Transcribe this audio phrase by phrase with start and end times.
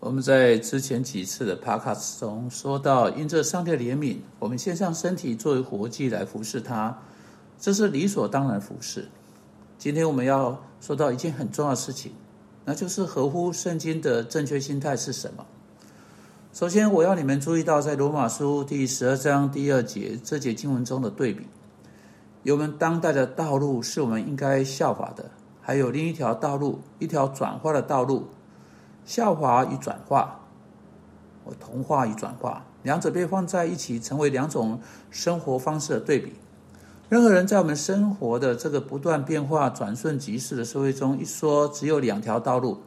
[0.00, 6.96] 我们在之前几次的 p o d c a s 中说到，因着上帝怜悯，我们献上身体作为活祭来服侍他，
[7.58, 9.08] 这是理所当然服侍。
[9.76, 12.12] 今天我们要说到一件很重要的事情，
[12.64, 15.44] 那就是合乎圣经的正确心态是什么？
[16.52, 21.44] 首先，我要你们注意到，在罗马书第十二章第二节这节经文中的对比，
[22.44, 25.28] 有我们当代的道路是我们应该效法的，
[25.60, 28.28] 还有另一条道路，一条转化的道路。
[29.08, 30.38] 下滑与转化，
[31.44, 34.78] 我同化与转化，两者被放在一起，成为两种
[35.10, 36.34] 生活方式的对比。
[37.08, 42.82] 任何人在我们生活的这个不断变化、转瞬即逝的社会中，一说只有两条道路，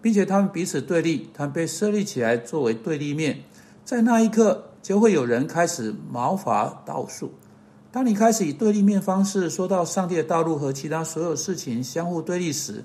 [0.00, 3.40] 并且他们彼此对立，他们被设立起来作为对立面，
[3.84, 7.34] 在那一刻就会有人开始毛发倒竖。
[7.92, 12.84] 当你开始以对立面方式说到上帝的道路和其他所有事情相互对立时，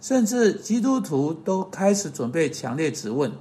[0.00, 3.32] 甚至基督徒都开始准备强烈质问，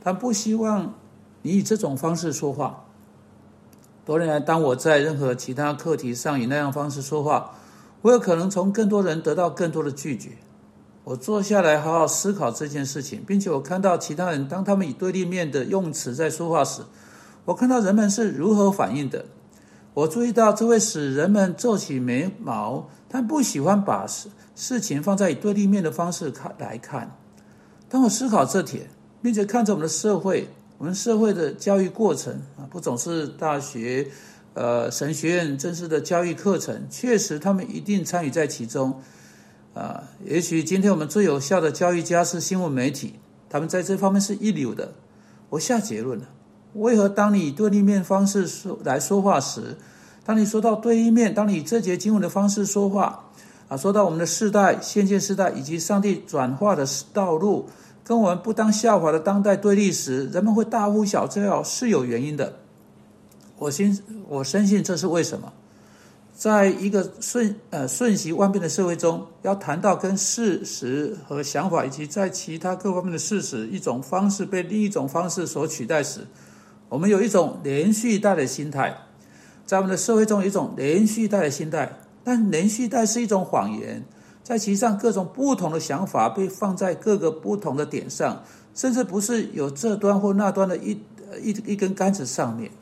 [0.00, 0.94] 他不希望
[1.42, 2.84] 你以这种方式说话。
[4.04, 7.52] 多年来，当我在任何其他课题上以那样方式说话，
[8.02, 10.30] 我有可能从更多人得到更多的拒绝。
[11.04, 16.82] 我坐下来好好思考这件事情，并且我看到其他人当他们以对立面的用词在说话时，
[17.44, 19.24] 我看到人们是如何反应的。
[19.96, 24.28] 我注意到这会使人们皱起眉毛，他不喜欢把事。
[24.54, 27.16] 事情放在以对立面的方式看来看，
[27.88, 28.90] 当我思考这点，
[29.22, 34.08] 并且看着我们的社会，我们社会的教育过程啊，不总是大学、
[34.52, 39.00] 呃神学院正式的教育课程，确实他们一定参与在其中
[39.72, 40.04] 啊。
[40.22, 43.14] 也许今天我们最有效的教育家是新闻媒体，
[43.48, 44.92] 他们在这方面是一流的。
[45.48, 46.26] 我下结论了：
[46.76, 49.76] 为何当你以对立面方式说来说话时，
[50.24, 53.24] 当你说到对立面，当你以这节经文的方式说话？
[53.68, 57.68] 啊，说到我们的世代、先见世代以及上帝转化的道路，
[58.04, 62.54] 跟我们不当效法的当代对立时，人们会大呼小叫，是有原因的。
[63.58, 65.52] 我信，我深信这是为什么？
[66.36, 76.20] 在一个瞬呃瞬息万变的社会中，要谈到跟事实和想法以及在其他各方面的事实一种方式被另一种方式所取代时，
[76.88, 78.96] 我们有一种连续带的心态，
[79.64, 81.98] 在我们的社会中有一种连续带的心态。
[82.22, 84.04] 但连续带是一种谎言，
[84.42, 88.42] 在其上各种不同的想法被放在各个不同的点上，
[88.74, 91.00] 甚至不是有这端或那端的一
[91.40, 92.72] 一一根杆子上面。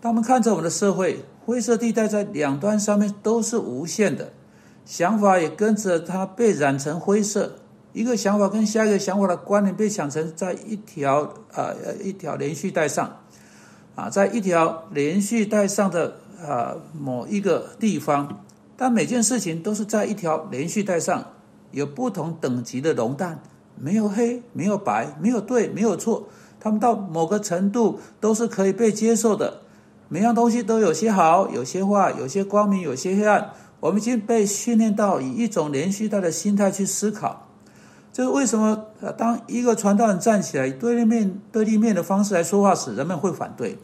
[0.00, 4.32] 当我们看着我们的社会，灰色地带在两端上面都是无限的，
[4.84, 7.56] 想法也跟着它被染成灰色。
[7.92, 13.24] 一个想法跟下一个想法的关联被想成在一条啊一条连续带上，
[13.98, 18.44] 啊，在一条连续带上的啊某一个地方。
[18.76, 21.24] 但每件事情都是在一条连续带上，
[21.72, 23.40] 有不同等级的熔淡，
[23.76, 26.28] 没有黑，没有白，没有对，没有错，
[26.60, 29.62] 他们到某个程度都是可以被接受的。
[30.08, 33.50] 每样东西都有些好，有些坏，有些光明，有些黑暗。
[33.80, 37.48] 我们已经被训练到以一种连续带的心态去思考。
[38.12, 38.86] 这是为什么？
[39.16, 43.76] 当一个传道人站起来对立面对立面的方式来说话时，人们会反对。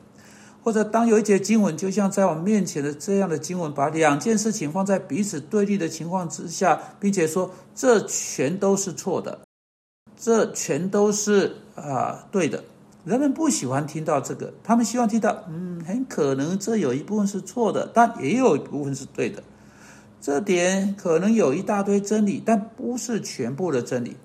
[0.65, 9.41] 或者当有一节经文，就像在我面前的这样的经文，把两件事情放在彼此对立的情况之下，并且说这全都是错的，
[10.19, 12.65] 这全都是啊对的。
[13.05, 19.43] 人们不喜欢听到这个，他们希望听到，嗯，很可能这有一部分是错的，但也有一部分是对的。
[20.19, 24.17] 这点可能有一大堆真理，但不是全部的真理。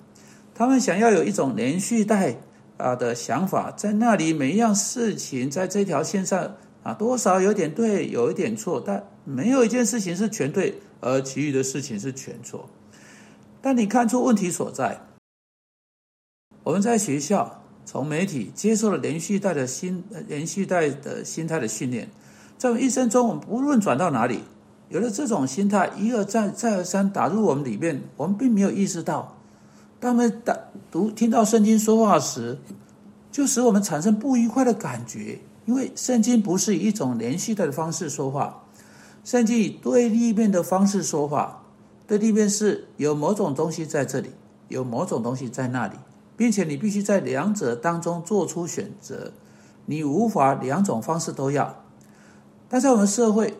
[0.55, 2.37] 他们想要有一种连续带。
[2.79, 12.69] 啊的想法在那里，每一样事情在这条线上啊，多少有点对，有一点错，但没有一件事情是全对，而其余的事情是全错。
[13.61, 15.01] 但你看出问题所在。
[16.63, 22.09] 我们在学校从媒体接受了连续带的心连续带的心态的训练，
[22.57, 24.43] 在我们一生中，我们不论转到哪里，
[24.89, 29.38] 有了这种心态，一而再再而三打入我们里面，我们并没有意识到。
[29.99, 30.57] 当我们打
[30.89, 32.57] 读听到圣经说话时，
[33.31, 38.63] 就使我们产生不愉快的感觉，因为圣经不是以一种连续的方式说话，
[39.23, 41.63] 圣经以对立面的方式说话。
[42.07, 44.31] 对立面是有某种东西在这里，
[44.67, 45.93] 有某种东西在那里，
[46.35, 49.31] 并且你必须在两者当中做出选择，
[49.85, 51.83] 你无法两种方式都要。
[52.67, 53.53] 但在我们社会，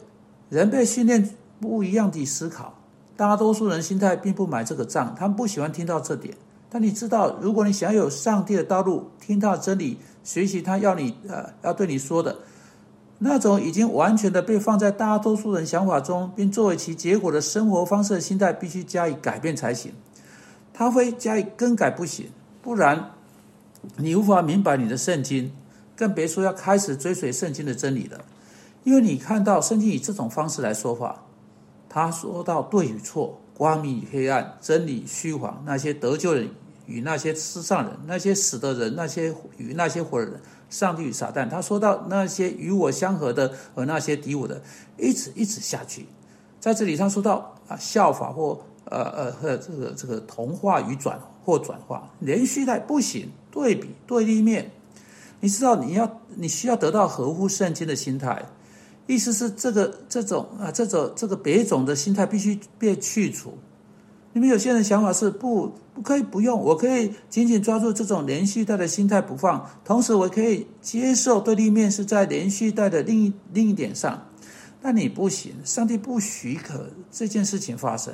[0.50, 2.79] 人被训练不一样的思考。
[3.20, 6.34] 大多数人心态并不买这个账，他们不喜欢听到这点。
[6.70, 12.38] 但你知道，如果你想有上帝的道路，听到真理，学习他要你呃要对你说的，
[13.18, 19.92] 那种已经完全的被放在大多数人想法中，并作为其结果的生活方式的心态，必须加以改变才行。
[20.74, 22.28] 他会加以更改不行，
[22.62, 23.12] 不然
[23.98, 25.52] 你无法明白你的圣经，
[25.94, 28.22] 更别说要开始追随圣经的真理了。
[28.86, 31.26] 因为你看到圣经以这种方式来说话，
[31.90, 36.48] 他说到对与错、光明与黑暗、真理与虚谎，那些得救人
[36.86, 40.40] 与那些世上人，那些死的人，那些与那些活的人，
[40.70, 41.50] 上帝与撒旦。
[41.50, 44.62] 他说到那些与我相合的和那些敌我的，
[44.98, 46.06] 一直一直下去。
[46.60, 54.72] 在这里，他说到啊，效法或呃呃和这个这个同化与转或转化，连续带不行，对比对立面。
[55.42, 58.46] 你知道你要你需要得到合乎圣经的心态。
[59.10, 63.58] 意思是这个这种啊，这种这个别种的心态必须被去除。
[64.34, 74.28] 你们有些人想法是不不可以不用，我可以紧紧抓住这种连续带的心态不放，同时我可以接受对立面是在连续带的另一另一点上。
[74.80, 78.14] 但你不行，上帝不许可这件事情发生。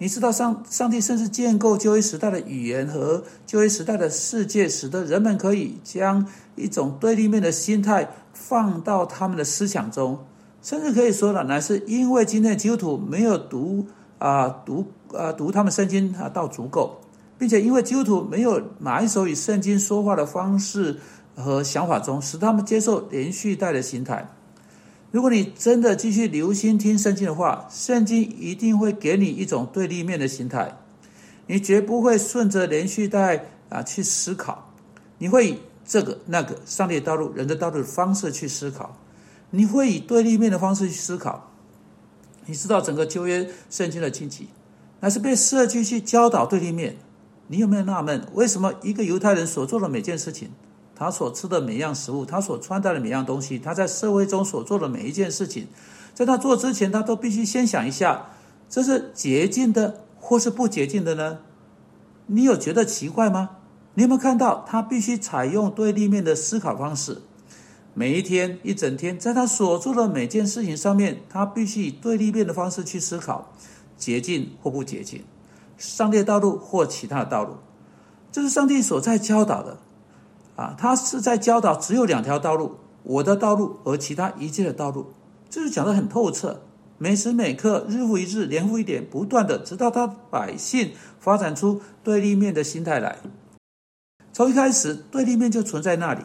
[0.00, 6.26] 你知道上上帝甚至建构旧约时代的语言和旧约时代的世界，使得人们可以将
[6.56, 8.10] 一种对立面的心态。
[8.32, 10.24] 放到他们的思想中，
[10.62, 13.86] 甚至可以说了，乃是因为今天的基督徒没有读
[14.18, 17.00] 啊读啊读他们圣经啊到足够，
[17.36, 20.96] 并且因为基督徒没有马一手与圣经说话的方式
[21.34, 24.26] 和想法中，使他们接受连续带的心态。
[25.10, 30.76] 如果你真的继续留心听圣经的话，圣经一定会给你一种对立面的心态，
[31.46, 34.72] 你绝不会顺着连续带啊去思考，
[35.18, 35.58] 你会以。
[35.82, 38.96] 这个那个上帝的道路、人的道路的方式去思考，
[39.50, 41.50] 你会以对立面的方式去思考。
[42.46, 44.50] 你知道整个旧约圣经的经济，
[45.00, 46.96] 那是被设计去教导对立面。
[47.48, 50.50] 你有没有纳闷，为什么一个犹太人所做的每件事情，
[51.00, 55.66] 他所吃的每样食物，他所穿戴的每样东西，他在社会中所做的每一件事情，
[56.12, 58.26] 在他做之前，他都必须先想一下，
[58.68, 61.38] 这是洁净的或是不洁净的呢？
[62.26, 63.48] 你有觉得奇怪吗？
[63.94, 67.22] 你有没有看到他必须采用对立面的思考方式？
[67.94, 73.50] 每一天一整天，在他所做的每件事情上面，他必须以对立面的方式去思考：
[73.96, 75.24] 捷径或不捷径，
[75.78, 77.54] 上帝的道路或其他的道路。
[78.30, 79.78] 这是上帝所在教导的
[80.60, 80.74] 啊！
[80.76, 85.06] 他是在教导只有两条道路：我的道路和其他一切的道路。
[85.48, 86.60] 这是讲的很透彻，
[86.98, 93.16] 每时每刻，日复一日，年复一年，不断的，直到他百姓发展出对立面的心态来。
[94.34, 96.20] 从一开始，对立面就存在那里。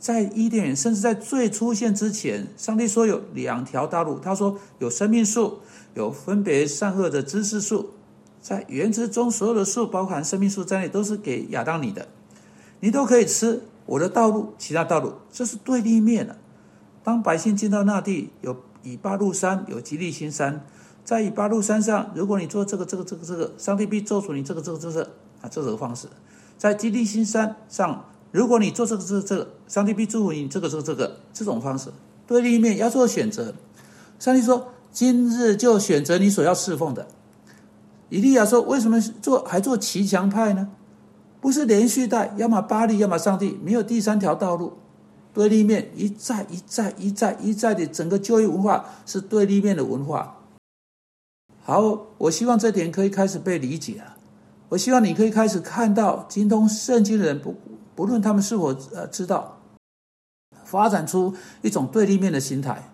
[0.00, 4.18] 在伊甸园，甚至在最出现之前，上帝说有两条道路。
[4.18, 5.60] 他说有生命树，
[5.94, 7.90] 有分别善恶的知识树。
[8.40, 12.06] 在园子中，所有的树，包含生命树在内，都是给亚当你的，
[12.80, 13.62] 你都可以吃。
[13.88, 16.36] 我的道路，其他道路，这是对立面的。
[17.02, 20.62] 当百姓进到那地，有以巴路山，有吉利新山。
[21.06, 25.02] 在以巴路山上，如果你做这个、这个、这个、这个，上帝必咒诅你这个、这个、这个
[25.40, 26.06] 啊，这种方式。
[26.58, 31.90] 在吉利新山上，如果你做这个、这、个这个，上帝必祝福你这个、这个、这个这种方式。
[32.26, 33.54] 对立面要做选择。
[34.18, 37.08] 上帝说：“今日就选择你所要侍奉的。”
[38.10, 40.68] 以利亚说：“为什么做还做骑墙派呢？
[41.40, 44.74] 不是连续带，要么巴黎，要么上帝，没有第三条道路。
[45.32, 50.38] 对立面一再、一再、一再、一再的整个就业文化是对立面的文化。
[51.62, 54.16] 好，我希望这点可以开始被理解了。
[54.70, 57.54] 我希望你可以开始看到精通圣经的人，不
[57.94, 59.60] 不论他们是否呃知道，
[60.64, 62.90] 发展出一种对立面的心态。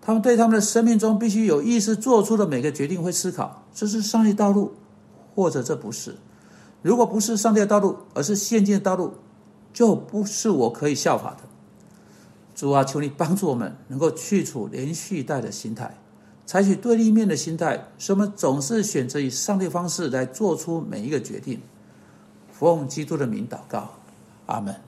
[0.00, 4.74] 他们对他们的生命中必须有意识做出的每个决定，会思考这是上帝道路，
[5.34, 6.14] 或者这不是。
[6.84, 9.14] 如果不是上帝的道路，而是现今的道路，
[9.72, 11.38] 就不是我可以效法的。
[12.54, 15.96] 主啊，求你帮助我们，能够去除连续带的心态。
[16.44, 21.58] 采取对立面的心态，使我们总是选择以上帝方式来做出每一个决定。
[22.52, 23.94] 奉基督的名祷告，
[24.44, 24.76] 阿门。